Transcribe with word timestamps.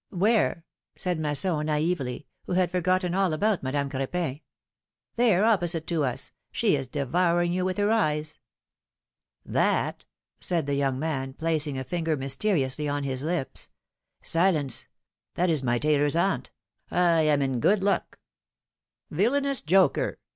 ^^ 0.15 0.17
Where? 0.17 0.65
said 0.95 1.19
Masson, 1.19 1.67
naively, 1.67 2.25
who 2.47 2.53
had 2.53 2.71
forgotten 2.71 3.13
all 3.13 3.33
about 3.33 3.61
Madame 3.61 3.87
Cr6pin. 3.87 4.41
There, 5.15 5.45
opposite 5.45 5.85
to 5.85 6.03
us; 6.05 6.31
she 6.51 6.75
is 6.75 6.87
devouring 6.87 7.51
you 7.53 7.63
with 7.63 7.77
her 7.77 7.91
eyes! 7.91 8.39
^^That?^^ 9.47 10.01
said 10.39 10.65
the 10.65 10.73
young 10.73 10.97
man, 10.97 11.33
placing 11.33 11.77
a 11.77 11.83
finger 11.83 12.17
mysteri 12.17 12.65
ously 12.65 12.87
on 12.89 13.03
his 13.03 13.21
lips. 13.21 13.69
Silence! 14.23 14.87
That 15.35 15.51
is 15.51 15.61
my 15.61 15.77
tailoPs 15.77 16.19
aunt; 16.19 16.49
I 16.89 17.21
am 17.21 17.43
in 17.43 17.59
good 17.59 17.83
luck! 17.83 18.17
Villanous 19.11 19.61
joker 19.61 20.17